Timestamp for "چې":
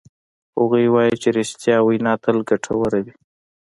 1.21-1.29